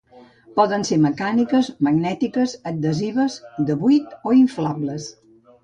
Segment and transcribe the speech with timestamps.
[0.59, 3.39] Poden ser mecàniques, magnètiques, adhesives,
[3.71, 5.11] de buit o inflables.